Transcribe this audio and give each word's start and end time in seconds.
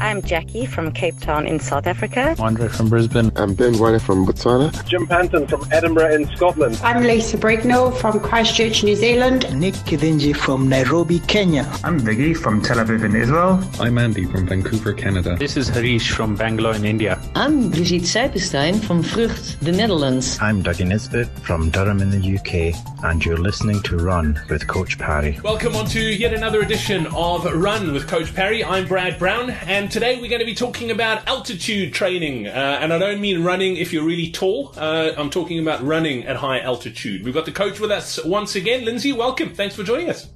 I'm 0.00 0.22
Jackie 0.22 0.64
from 0.64 0.92
Cape 0.92 1.20
Town 1.20 1.46
in 1.46 1.60
South 1.60 1.86
Africa. 1.86 2.34
Andre 2.38 2.68
from 2.68 2.88
Brisbane. 2.88 3.30
I'm 3.36 3.52
Ben 3.52 3.78
White 3.78 4.00
from 4.00 4.26
Botswana. 4.26 4.72
Jim 4.86 5.06
Panton 5.06 5.46
from 5.46 5.62
Edinburgh 5.70 6.14
in 6.14 6.26
Scotland. 6.34 6.80
I'm 6.82 7.02
Lisa 7.02 7.36
Brignall 7.36 7.94
from 7.94 8.18
Christchurch, 8.18 8.82
New 8.82 8.96
Zealand. 8.96 9.44
Nick 9.60 9.74
Kidinji 9.74 10.34
from 10.34 10.70
Nairobi, 10.70 11.18
Kenya. 11.20 11.70
I'm 11.84 12.00
Viggy 12.00 12.34
from 12.34 12.62
Tel 12.62 12.78
Aviv 12.78 13.04
in 13.04 13.14
Israel. 13.14 13.62
I'm 13.78 13.98
Andy 13.98 14.24
from 14.24 14.46
Vancouver, 14.46 14.94
Canada. 14.94 15.36
This 15.36 15.58
is 15.58 15.68
Harish 15.68 16.10
from 16.10 16.34
Bangalore 16.34 16.74
in 16.74 16.86
India. 16.86 17.20
I'm 17.34 17.68
Brigitte 17.68 18.04
Seipenstein 18.04 18.82
from 18.82 19.02
Vrucht, 19.02 19.58
the 19.60 19.70
Netherlands. 19.70 20.38
I'm 20.40 20.62
Dougie 20.62 20.88
Nisbet 20.88 21.28
from 21.40 21.68
Durham 21.68 22.00
in 22.00 22.08
the 22.08 22.38
UK, 22.38 22.74
and 23.04 23.22
you're 23.22 23.36
listening 23.36 23.82
to 23.82 23.98
Run 23.98 24.40
with 24.48 24.66
Coach 24.66 24.98
Parry. 24.98 25.38
Welcome 25.44 25.76
on 25.76 25.84
to 25.88 26.00
yet 26.00 26.32
another 26.32 26.62
edition 26.62 27.06
of 27.08 27.44
Run 27.44 27.92
with 27.92 28.08
Coach 28.08 28.34
Parry. 28.34 28.64
I'm 28.64 28.88
Brad 28.88 29.18
Brown, 29.18 29.50
and 29.50 29.89
today 29.90 30.20
we're 30.20 30.28
going 30.28 30.40
to 30.40 30.46
be 30.46 30.54
talking 30.54 30.90
about 30.90 31.26
altitude 31.26 31.92
training. 31.92 32.46
Uh, 32.46 32.78
and 32.80 32.92
I 32.92 32.98
don't 32.98 33.20
mean 33.20 33.42
running 33.42 33.76
if 33.76 33.92
you're 33.92 34.04
really 34.04 34.30
tall, 34.30 34.72
uh, 34.76 35.12
I'm 35.16 35.30
talking 35.30 35.58
about 35.58 35.82
running 35.82 36.24
at 36.24 36.36
high 36.36 36.60
altitude. 36.60 37.24
We've 37.24 37.34
got 37.34 37.44
the 37.44 37.52
coach 37.52 37.80
with 37.80 37.90
us 37.90 38.22
once 38.24 38.54
again. 38.54 38.84
Lindsay, 38.84 39.12
welcome. 39.12 39.54
Thanks 39.54 39.74
for 39.74 39.82
joining 39.82 40.10
us. 40.10 40.28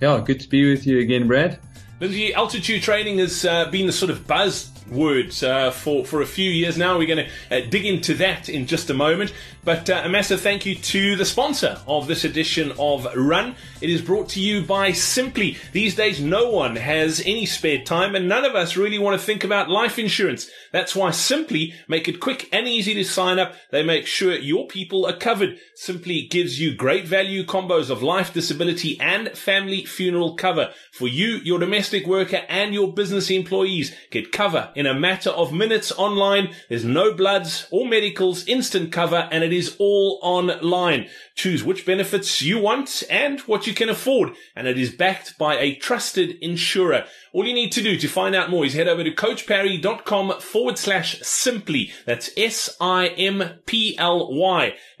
Yeah, 0.00 0.20
good 0.24 0.40
to 0.40 0.48
be 0.48 0.68
with 0.68 0.86
you 0.86 0.98
again, 0.98 1.26
Brad. 1.26 1.58
Lindsay, 2.00 2.34
altitude 2.34 2.82
training 2.82 3.18
has 3.18 3.44
uh, 3.44 3.70
been 3.70 3.86
the 3.86 3.92
sort 3.92 4.10
of 4.10 4.26
buzz 4.26 4.71
words 4.90 5.42
uh, 5.42 5.70
for, 5.70 6.04
for 6.04 6.22
a 6.22 6.26
few 6.26 6.50
years 6.50 6.76
now. 6.76 6.98
We're 6.98 7.14
going 7.14 7.26
to 7.26 7.56
uh, 7.56 7.68
dig 7.68 7.86
into 7.86 8.14
that 8.14 8.48
in 8.48 8.66
just 8.66 8.90
a 8.90 8.94
moment. 8.94 9.32
But 9.64 9.88
uh, 9.88 10.02
a 10.04 10.08
massive 10.08 10.40
thank 10.40 10.66
you 10.66 10.74
to 10.74 11.14
the 11.14 11.24
sponsor 11.24 11.78
of 11.86 12.08
this 12.08 12.24
edition 12.24 12.72
of 12.80 13.06
Run. 13.14 13.54
It 13.80 13.90
is 13.90 14.02
brought 14.02 14.28
to 14.30 14.40
you 14.40 14.62
by 14.62 14.90
Simply. 14.90 15.56
These 15.72 15.94
days, 15.94 16.20
no 16.20 16.50
one 16.50 16.74
has 16.74 17.22
any 17.24 17.46
spare 17.46 17.82
time, 17.82 18.16
and 18.16 18.28
none 18.28 18.44
of 18.44 18.56
us 18.56 18.76
really 18.76 18.98
want 18.98 19.20
to 19.20 19.24
think 19.24 19.44
about 19.44 19.70
life 19.70 20.00
insurance. 20.00 20.50
That's 20.72 20.96
why 20.96 21.12
Simply 21.12 21.74
make 21.86 22.08
it 22.08 22.18
quick 22.18 22.48
and 22.52 22.66
easy 22.66 22.92
to 22.94 23.04
sign 23.04 23.38
up. 23.38 23.54
They 23.70 23.84
make 23.84 24.08
sure 24.08 24.34
your 24.34 24.66
people 24.66 25.06
are 25.06 25.16
covered. 25.16 25.58
Simply 25.76 26.22
gives 26.22 26.58
you 26.58 26.74
great 26.74 27.06
value 27.06 27.44
combos 27.44 27.88
of 27.88 28.02
life, 28.02 28.34
disability, 28.34 28.98
and 28.98 29.30
family 29.30 29.84
funeral 29.84 30.34
cover 30.34 30.72
for 30.90 31.06
you, 31.06 31.36
your 31.44 31.60
domestic 31.60 32.04
worker, 32.04 32.40
and 32.48 32.74
your 32.74 32.92
business 32.92 33.30
employees. 33.30 33.94
Get 34.10 34.32
cover 34.32 34.71
in 34.74 34.86
a 34.86 34.94
matter 34.94 35.30
of 35.30 35.52
minutes 35.52 35.92
online. 35.92 36.54
There's 36.68 36.84
no 36.84 37.14
bloods 37.14 37.66
or 37.70 37.86
medicals, 37.86 38.46
instant 38.46 38.92
cover, 38.92 39.28
and 39.30 39.44
it 39.44 39.52
is 39.52 39.76
all 39.78 40.18
online. 40.22 41.08
Choose 41.34 41.64
which 41.64 41.86
benefits 41.86 42.42
you 42.42 42.58
want 42.58 43.02
and 43.08 43.40
what 43.40 43.66
you 43.66 43.72
can 43.72 43.88
afford, 43.88 44.34
and 44.54 44.66
it 44.66 44.78
is 44.78 44.94
backed 44.94 45.38
by 45.38 45.58
a 45.58 45.74
trusted 45.76 46.36
insurer. 46.42 47.06
All 47.32 47.46
you 47.46 47.54
need 47.54 47.72
to 47.72 47.82
do 47.82 47.96
to 47.96 48.08
find 48.08 48.34
out 48.34 48.50
more 48.50 48.66
is 48.66 48.74
head 48.74 48.88
over 48.88 49.02
to 49.02 49.10
coachparry.com 49.10 50.40
forward 50.40 50.76
slash 50.76 51.20
simply. 51.22 51.90
That's 52.04 52.28
S-I-M-P-L-Y 52.36 52.74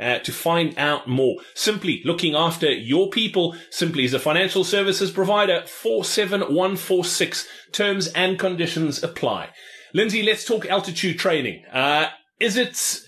uh, 0.00 0.18
to 0.20 0.32
find 0.32 0.78
out 0.78 1.06
more. 1.06 1.36
Simply 1.54 2.00
looking 2.04 2.34
after 2.34 2.72
your 2.72 3.10
people. 3.10 3.54
Simply 3.70 4.04
is 4.04 4.14
a 4.14 4.18
financial 4.18 4.64
services 4.64 5.10
provider. 5.10 5.64
47146. 5.66 7.46
Terms 7.72 8.08
and 8.08 8.38
conditions 8.38 9.02
apply. 9.02 9.50
Lindsay, 9.92 10.22
let's 10.22 10.46
talk 10.46 10.64
altitude 10.66 11.18
training. 11.18 11.64
Uh, 11.70 12.08
is 12.40 12.56
it 12.56 13.04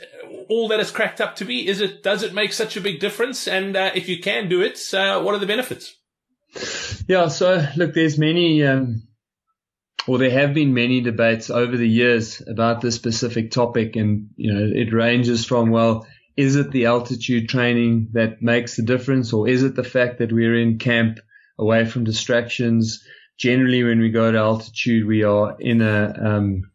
all 0.49 0.69
that 0.69 0.81
it's 0.81 0.91
cracked 0.91 1.21
up 1.21 1.37
to 1.37 1.45
be? 1.45 1.67
Is 1.67 1.81
it, 1.81 2.03
does 2.03 2.23
it 2.23 2.35
make 2.35 2.53
such 2.53 2.77
a 2.77 2.81
big 2.81 3.01
difference? 3.01 3.49
And 3.49 3.77
uh, 3.77 3.91
if 3.95 4.09
you 4.09 4.21
can 4.21 4.49
do 4.49 4.63
it, 4.63 4.79
uh, 4.95 5.23
what 5.23 5.35
are 5.35 5.39
the 5.39 5.47
benefits? 5.47 5.97
Yeah, 7.09 7.29
so 7.29 7.67
look, 7.77 7.95
there's 7.95 8.19
many, 8.19 8.65
um, 8.65 9.03
or 10.07 10.19
there 10.19 10.31
have 10.31 10.55
been 10.55 10.75
many 10.75 11.01
debates 11.01 11.51
over 11.51 11.77
the 11.77 11.89
years 11.89 12.43
about 12.47 12.81
this 12.81 12.95
specific 12.95 13.51
topic, 13.51 13.97
and 13.97 14.31
you 14.37 14.53
know, 14.53 14.71
it 14.73 14.93
ranges 14.93 15.45
from 15.45 15.71
well, 15.71 16.07
is 16.37 16.57
it 16.57 16.71
the 16.71 16.87
altitude 16.87 17.49
training 17.49 18.09
that 18.13 18.43
makes 18.43 18.77
the 18.77 18.83
difference, 18.83 19.33
or 19.33 19.49
is 19.49 19.63
it 19.63 19.75
the 19.75 19.85
fact 19.85 20.19
that 20.19 20.33
we're 20.33 20.59
in 20.59 20.79
camp 20.79 21.19
away 21.59 21.85
from 21.85 22.05
distractions? 22.05 23.05
Generally, 23.39 23.85
when 23.85 24.01
we 24.01 24.11
go 24.11 24.31
to 24.31 24.39
altitude, 24.39 25.07
we 25.07 25.25
are 25.25 25.57
in 25.59 25.81
a 25.81 26.15
um, 26.21 26.71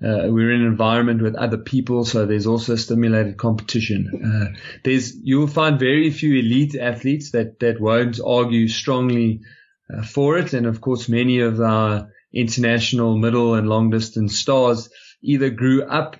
uh, 0.00 0.28
we're 0.28 0.52
in 0.52 0.60
an 0.60 0.66
environment 0.66 1.22
with 1.22 1.34
other 1.34 1.58
people, 1.58 2.04
so 2.04 2.24
there's 2.24 2.46
also 2.46 2.76
stimulated 2.76 3.36
competition. 3.36 4.08
Uh, 4.24 4.58
there's 4.84 5.16
you'll 5.22 5.48
find 5.48 5.80
very 5.80 6.10
few 6.10 6.38
elite 6.38 6.76
athletes 6.76 7.32
that 7.32 7.58
that 7.58 7.80
won't 7.80 8.20
argue 8.24 8.68
strongly 8.68 9.40
uh, 9.92 10.02
for 10.02 10.38
it, 10.38 10.52
and 10.52 10.66
of 10.66 10.80
course, 10.80 11.08
many 11.08 11.40
of 11.40 11.60
our 11.60 12.10
international 12.32 13.16
middle 13.16 13.54
and 13.54 13.68
long 13.68 13.90
distance 13.90 14.38
stars 14.38 14.88
either 15.20 15.50
grew 15.50 15.82
up 15.82 16.16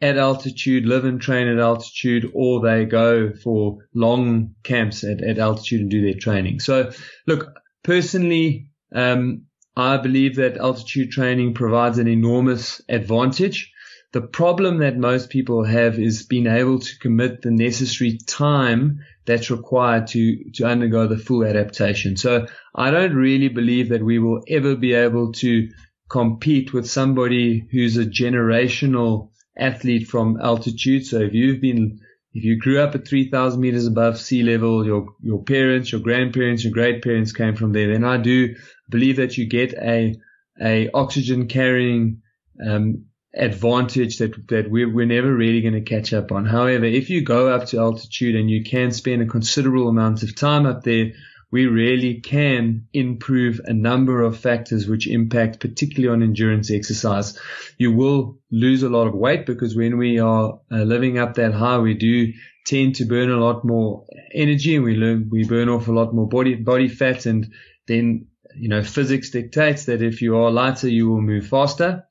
at 0.00 0.16
altitude, 0.16 0.86
live 0.86 1.04
and 1.04 1.20
train 1.20 1.48
at 1.48 1.58
altitude, 1.58 2.30
or 2.34 2.60
they 2.60 2.84
go 2.84 3.32
for 3.32 3.78
long 3.94 4.54
camps 4.62 5.02
at, 5.02 5.22
at 5.22 5.38
altitude 5.38 5.80
and 5.80 5.90
do 5.90 6.02
their 6.02 6.20
training. 6.20 6.60
So, 6.60 6.92
look, 7.26 7.52
personally, 7.82 8.70
um, 8.94 9.46
I 9.78 9.96
believe 9.96 10.34
that 10.36 10.56
altitude 10.56 11.12
training 11.12 11.54
provides 11.54 11.98
an 11.98 12.08
enormous 12.08 12.82
advantage. 12.88 13.72
The 14.12 14.22
problem 14.22 14.78
that 14.78 14.98
most 14.98 15.30
people 15.30 15.62
have 15.64 16.00
is 16.00 16.24
being 16.24 16.48
able 16.48 16.80
to 16.80 16.98
commit 16.98 17.42
the 17.42 17.52
necessary 17.52 18.18
time 18.26 18.98
that's 19.24 19.52
required 19.52 20.08
to, 20.08 20.50
to 20.54 20.64
undergo 20.64 21.06
the 21.06 21.16
full 21.16 21.44
adaptation. 21.44 22.16
So 22.16 22.48
I 22.74 22.90
don't 22.90 23.14
really 23.14 23.46
believe 23.46 23.90
that 23.90 24.04
we 24.04 24.18
will 24.18 24.42
ever 24.48 24.74
be 24.74 24.94
able 24.94 25.32
to 25.34 25.68
compete 26.10 26.72
with 26.72 26.90
somebody 26.90 27.68
who's 27.70 27.96
a 27.98 28.04
generational 28.04 29.30
athlete 29.56 30.08
from 30.08 30.40
altitude. 30.40 31.06
So 31.06 31.20
if 31.20 31.34
you've 31.34 31.60
been 31.60 32.00
if 32.34 32.44
you 32.44 32.58
grew 32.58 32.78
up 32.80 32.94
at 32.94 33.08
3,000 33.08 33.60
meters 33.60 33.86
above 33.86 34.18
sea 34.18 34.42
level, 34.42 34.84
your, 34.84 35.08
your 35.22 35.42
parents, 35.42 35.90
your 35.90 36.00
grandparents, 36.00 36.62
your 36.62 36.72
great 36.72 37.02
parents 37.02 37.32
came 37.32 37.56
from 37.56 37.72
there, 37.72 37.92
then 37.92 38.04
I 38.04 38.18
do 38.18 38.54
believe 38.88 39.16
that 39.16 39.36
you 39.36 39.46
get 39.46 39.74
a, 39.74 40.16
a 40.60 40.90
oxygen 40.92 41.46
carrying, 41.46 42.22
um, 42.66 43.04
advantage 43.34 44.18
that, 44.18 44.48
that 44.48 44.70
we're, 44.70 44.92
we're 44.92 45.06
never 45.06 45.32
really 45.32 45.60
going 45.60 45.74
to 45.74 45.80
catch 45.80 46.12
up 46.12 46.32
on. 46.32 46.44
However, 46.44 46.84
if 46.84 47.10
you 47.10 47.22
go 47.22 47.48
up 47.48 47.66
to 47.66 47.78
altitude 47.78 48.34
and 48.34 48.50
you 48.50 48.64
can 48.64 48.90
spend 48.90 49.22
a 49.22 49.26
considerable 49.26 49.88
amount 49.88 50.22
of 50.22 50.34
time 50.34 50.66
up 50.66 50.82
there, 50.82 51.12
we 51.50 51.66
really 51.66 52.20
can 52.20 52.88
improve 52.92 53.60
a 53.64 53.72
number 53.72 54.22
of 54.22 54.38
factors 54.38 54.86
which 54.86 55.06
impact 55.06 55.60
particularly 55.60 56.12
on 56.12 56.22
endurance 56.22 56.70
exercise. 56.70 57.38
You 57.78 57.92
will 57.92 58.38
lose 58.50 58.82
a 58.82 58.90
lot 58.90 59.06
of 59.06 59.14
weight 59.14 59.46
because 59.46 59.74
when 59.74 59.96
we 59.96 60.18
are 60.18 60.60
uh, 60.70 60.82
living 60.82 61.18
up 61.18 61.34
that 61.34 61.54
high, 61.54 61.78
we 61.78 61.94
do 61.94 62.32
tend 62.66 62.96
to 62.96 63.06
burn 63.06 63.30
a 63.30 63.42
lot 63.42 63.64
more 63.64 64.04
energy 64.34 64.76
and 64.76 64.84
we 64.84 64.94
learn, 64.94 65.28
we 65.30 65.44
burn 65.44 65.70
off 65.70 65.88
a 65.88 65.92
lot 65.92 66.14
more 66.14 66.28
body, 66.28 66.54
body 66.54 66.88
fat. 66.88 67.24
And 67.24 67.50
then, 67.86 68.26
you 68.58 68.68
know, 68.68 68.82
physics 68.82 69.30
dictates 69.30 69.86
that 69.86 70.02
if 70.02 70.22
you 70.22 70.36
are 70.36 70.50
lighter, 70.50 70.88
you 70.88 71.08
will 71.08 71.20
move 71.20 71.46
faster. 71.46 72.04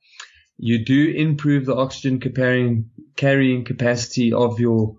You 0.56 0.84
do 0.84 1.10
improve 1.10 1.66
the 1.66 1.76
oxygen 1.76 2.20
carrying, 2.20 2.90
carrying 3.16 3.64
capacity 3.64 4.32
of 4.32 4.58
your 4.58 4.96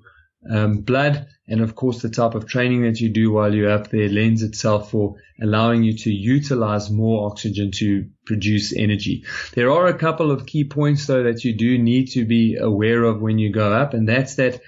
um, 0.49 0.81
blood. 0.81 1.27
And 1.47 1.61
of 1.61 1.75
course, 1.75 2.01
the 2.01 2.09
type 2.09 2.35
of 2.35 2.47
training 2.47 2.83
that 2.83 3.01
you 3.01 3.09
do 3.09 3.31
while 3.31 3.53
you're 3.53 3.71
up 3.71 3.89
there 3.89 4.07
lends 4.07 4.43
itself 4.43 4.91
for 4.91 5.15
allowing 5.41 5.83
you 5.83 5.97
to 5.97 6.11
utilize 6.11 6.91
more 6.91 7.29
oxygen 7.29 7.71
to 7.71 8.07
produce 8.25 8.73
energy. 8.73 9.25
There 9.55 9.71
are 9.71 9.87
a 9.87 9.97
couple 9.97 10.31
of 10.31 10.45
key 10.45 10.65
points 10.65 11.07
though 11.07 11.23
that 11.23 11.43
you 11.43 11.57
do 11.57 11.77
need 11.77 12.11
to 12.11 12.25
be 12.25 12.55
aware 12.55 13.03
of 13.03 13.21
when 13.21 13.39
you 13.39 13.51
go 13.51 13.73
up. 13.73 13.93
And 13.93 14.07
that's 14.07 14.35
that 14.35 14.61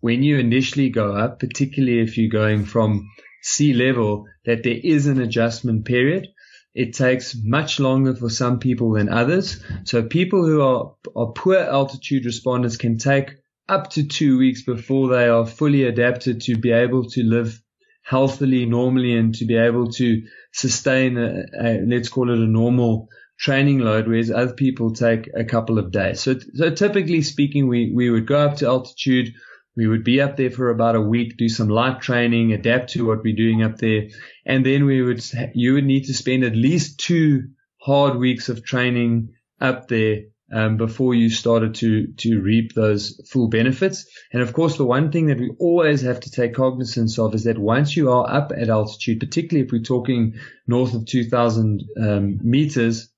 when 0.00 0.22
you 0.22 0.38
initially 0.38 0.90
go 0.90 1.14
up, 1.14 1.40
particularly 1.40 2.00
if 2.00 2.16
you're 2.16 2.30
going 2.30 2.64
from 2.64 3.08
sea 3.42 3.72
level, 3.72 4.26
that 4.44 4.62
there 4.62 4.78
is 4.82 5.06
an 5.06 5.20
adjustment 5.20 5.84
period. 5.84 6.28
It 6.74 6.94
takes 6.94 7.36
much 7.42 7.80
longer 7.80 8.14
for 8.14 8.28
some 8.28 8.58
people 8.58 8.92
than 8.92 9.08
others. 9.08 9.62
So 9.84 10.02
people 10.02 10.44
who 10.44 10.60
are, 10.62 10.94
are 11.16 11.32
poor 11.32 11.56
altitude 11.56 12.24
responders 12.24 12.78
can 12.78 12.98
take 12.98 13.30
up 13.68 13.90
to 13.90 14.06
two 14.06 14.38
weeks 14.38 14.62
before 14.62 15.08
they 15.08 15.28
are 15.28 15.46
fully 15.46 15.84
adapted 15.84 16.42
to 16.42 16.56
be 16.56 16.70
able 16.70 17.04
to 17.10 17.22
live 17.22 17.60
healthily, 18.02 18.64
normally, 18.64 19.16
and 19.16 19.34
to 19.34 19.44
be 19.44 19.56
able 19.56 19.90
to 19.92 20.22
sustain 20.52 21.18
a, 21.18 21.44
a, 21.60 21.80
let's 21.86 22.08
call 22.08 22.30
it 22.30 22.38
a 22.38 22.46
normal 22.46 23.08
training 23.38 23.78
load, 23.80 24.08
whereas 24.08 24.30
other 24.30 24.54
people 24.54 24.92
take 24.92 25.28
a 25.36 25.44
couple 25.44 25.78
of 25.78 25.92
days. 25.92 26.20
So, 26.20 26.36
so 26.54 26.70
typically 26.70 27.22
speaking, 27.22 27.68
we, 27.68 27.92
we 27.94 28.10
would 28.10 28.26
go 28.26 28.38
up 28.38 28.56
to 28.56 28.66
altitude. 28.66 29.34
We 29.78 29.86
would 29.86 30.02
be 30.02 30.20
up 30.20 30.36
there 30.36 30.50
for 30.50 30.70
about 30.70 30.96
a 30.96 31.00
week, 31.00 31.36
do 31.36 31.48
some 31.48 31.68
light 31.68 32.00
training, 32.00 32.52
adapt 32.52 32.90
to 32.90 33.06
what 33.06 33.22
we're 33.22 33.36
doing 33.36 33.62
up 33.62 33.78
there. 33.78 34.08
And 34.44 34.66
then 34.66 34.86
we 34.86 35.00
would, 35.02 35.24
you 35.54 35.74
would 35.74 35.84
need 35.84 36.06
to 36.06 36.14
spend 36.14 36.42
at 36.42 36.56
least 36.56 36.98
two 36.98 37.50
hard 37.80 38.18
weeks 38.18 38.48
of 38.48 38.64
training 38.64 39.34
up 39.60 39.86
there 39.86 40.22
um, 40.52 40.78
before 40.78 41.14
you 41.14 41.30
started 41.30 41.76
to 41.76 42.08
to 42.24 42.40
reap 42.40 42.74
those 42.74 43.20
full 43.30 43.46
benefits. 43.46 44.04
And 44.32 44.42
of 44.42 44.52
course, 44.52 44.76
the 44.76 44.84
one 44.84 45.12
thing 45.12 45.26
that 45.26 45.38
we 45.38 45.52
always 45.60 46.02
have 46.02 46.18
to 46.20 46.30
take 46.32 46.54
cognizance 46.54 47.16
of 47.16 47.36
is 47.36 47.44
that 47.44 47.56
once 47.56 47.96
you 47.96 48.10
are 48.10 48.28
up 48.28 48.50
at 48.50 48.70
altitude, 48.70 49.20
particularly 49.20 49.64
if 49.64 49.70
we're 49.70 49.82
talking 49.82 50.40
north 50.66 50.92
of 50.92 51.06
2,000 51.06 51.84
um, 52.00 52.40
meters, 52.42 53.10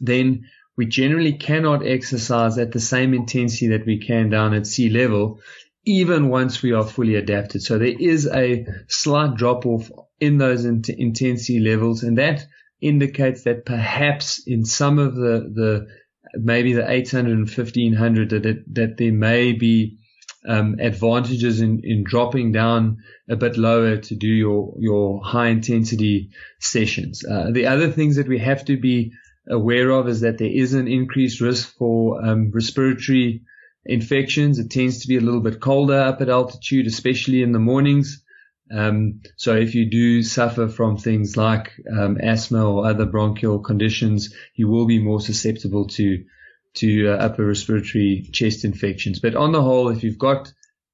then 0.00 0.46
we 0.76 0.86
generally 0.86 1.32
cannot 1.32 1.86
exercise 1.86 2.58
at 2.58 2.72
the 2.72 2.80
same 2.80 3.14
intensity 3.14 3.68
that 3.68 3.86
we 3.86 3.98
can 3.98 4.30
down 4.30 4.54
at 4.54 4.66
sea 4.66 4.90
level, 4.90 5.40
even 5.86 6.28
once 6.28 6.62
we 6.62 6.72
are 6.72 6.84
fully 6.84 7.14
adapted. 7.14 7.62
So 7.62 7.78
there 7.78 7.94
is 7.98 8.26
a 8.26 8.66
slight 8.88 9.36
drop 9.36 9.64
off 9.64 9.90
in 10.20 10.36
those 10.36 10.64
intensity 10.64 11.60
levels, 11.60 12.02
and 12.02 12.18
that 12.18 12.44
indicates 12.80 13.44
that 13.44 13.64
perhaps 13.64 14.42
in 14.46 14.64
some 14.64 14.98
of 14.98 15.14
the, 15.14 15.50
the 15.54 15.86
maybe 16.34 16.72
the 16.74 16.90
800 16.90 17.30
and 17.32 17.48
1500 17.48 18.30
that, 18.30 18.46
it, 18.46 18.74
that 18.74 18.96
there 18.98 19.12
may 19.12 19.52
be 19.52 19.98
um, 20.46 20.76
advantages 20.80 21.60
in, 21.60 21.80
in 21.84 22.04
dropping 22.04 22.52
down 22.52 22.98
a 23.28 23.36
bit 23.36 23.56
lower 23.56 23.96
to 23.96 24.14
do 24.14 24.28
your, 24.28 24.74
your 24.78 25.22
high 25.24 25.48
intensity 25.48 26.30
sessions. 26.60 27.24
Uh, 27.24 27.50
the 27.52 27.66
other 27.66 27.90
things 27.90 28.16
that 28.16 28.28
we 28.28 28.38
have 28.38 28.64
to 28.64 28.76
be 28.76 29.12
aware 29.48 29.90
of 29.90 30.08
is 30.08 30.20
that 30.20 30.38
there 30.38 30.50
is 30.50 30.74
an 30.74 30.88
increased 30.88 31.40
risk 31.40 31.76
for 31.76 32.24
um, 32.24 32.50
respiratory 32.52 33.42
infections. 33.88 34.58
It 34.58 34.70
tends 34.70 35.00
to 35.00 35.08
be 35.08 35.16
a 35.16 35.20
little 35.20 35.40
bit 35.40 35.60
colder 35.60 35.98
up 35.98 36.20
at 36.20 36.28
altitude, 36.28 36.86
especially 36.86 37.42
in 37.42 37.52
the 37.52 37.58
mornings. 37.58 38.22
Um, 38.70 39.22
so 39.36 39.54
if 39.54 39.74
you 39.74 39.88
do 39.88 40.22
suffer 40.22 40.68
from 40.68 40.96
things 40.96 41.36
like 41.36 41.72
um, 41.90 42.18
asthma 42.20 42.68
or 42.68 42.86
other 42.86 43.06
bronchial 43.06 43.60
conditions, 43.60 44.34
you 44.54 44.68
will 44.68 44.86
be 44.86 44.98
more 44.98 45.20
susceptible 45.20 45.86
to 45.88 46.24
to 46.74 47.08
uh, 47.08 47.16
upper 47.16 47.46
respiratory 47.46 48.28
chest 48.32 48.64
infections. 48.64 49.18
But 49.18 49.34
on 49.34 49.52
the 49.52 49.62
whole, 49.62 49.88
if 49.88 50.02
you've 50.02 50.18
got 50.18 50.52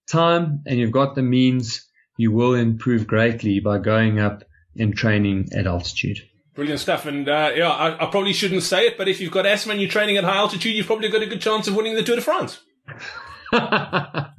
time 0.08 0.62
and 0.66 0.78
you've 0.78 0.92
got 0.92 1.14
the 1.14 1.22
means, 1.22 1.88
you 2.16 2.30
will 2.30 2.54
improve 2.54 3.06
greatly 3.06 3.58
by 3.58 3.78
going 3.78 4.20
up 4.20 4.44
and 4.78 4.94
training 4.94 5.48
at 5.52 5.66
altitude. 5.66 6.18
Brilliant 6.54 6.80
stuff. 6.80 7.06
And 7.06 7.28
uh, 7.28 7.50
yeah, 7.54 7.70
I, 7.70 8.06
I, 8.06 8.10
probably 8.10 8.32
shouldn't 8.32 8.62
say 8.62 8.86
it, 8.86 8.98
but 8.98 9.08
if 9.08 9.20
you've 9.20 9.32
got 9.32 9.46
asthma 9.46 9.72
and 9.72 9.80
you're 9.80 9.90
training 9.90 10.18
at 10.18 10.24
high 10.24 10.36
altitude, 10.36 10.74
you've 10.74 10.86
probably 10.86 11.08
got 11.08 11.22
a 11.22 11.26
good 11.26 11.40
chance 11.40 11.66
of 11.66 11.74
winning 11.74 11.94
the 11.94 12.02
Tour 12.02 12.16
de 12.16 12.22
France. 12.22 12.60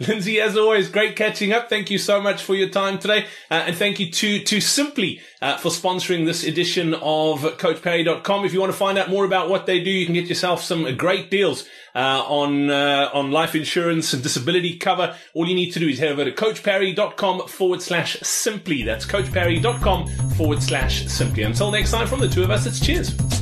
Lindsay, 0.00 0.40
as 0.40 0.56
always, 0.56 0.88
great 0.88 1.16
catching 1.16 1.52
up. 1.52 1.68
Thank 1.68 1.90
you 1.90 1.98
so 1.98 2.20
much 2.20 2.42
for 2.42 2.54
your 2.54 2.68
time 2.68 2.98
today. 2.98 3.26
Uh, 3.50 3.64
and 3.66 3.76
thank 3.76 3.98
you 4.00 4.10
to, 4.10 4.40
to 4.40 4.60
Simply 4.60 5.20
uh, 5.40 5.56
for 5.56 5.70
sponsoring 5.70 6.26
this 6.26 6.44
edition 6.44 6.94
of 6.94 7.40
CoachParry.com. 7.40 8.44
If 8.44 8.52
you 8.52 8.60
want 8.60 8.72
to 8.72 8.78
find 8.78 8.98
out 8.98 9.08
more 9.08 9.24
about 9.24 9.48
what 9.48 9.66
they 9.66 9.82
do, 9.82 9.90
you 9.90 10.04
can 10.04 10.14
get 10.14 10.26
yourself 10.26 10.62
some 10.62 10.96
great 10.96 11.30
deals 11.30 11.66
uh, 11.94 12.22
on 12.26 12.70
uh, 12.70 13.08
on 13.14 13.30
life 13.30 13.54
insurance 13.54 14.12
and 14.12 14.22
disability 14.22 14.76
cover. 14.76 15.16
All 15.34 15.48
you 15.48 15.54
need 15.54 15.70
to 15.72 15.80
do 15.80 15.88
is 15.88 15.98
head 15.98 16.12
over 16.12 16.24
to 16.24 16.32
CoachParry.com 16.32 17.48
forward 17.48 17.80
slash 17.82 18.20
simply. 18.20 18.82
That's 18.82 19.06
CoachParry.com 19.06 20.08
forward 20.36 20.62
slash 20.62 21.06
simply. 21.06 21.44
Until 21.44 21.70
next 21.70 21.90
time, 21.90 22.06
from 22.06 22.20
the 22.20 22.28
two 22.28 22.42
of 22.42 22.50
us, 22.50 22.66
it's 22.66 22.80
cheers. 22.80 23.35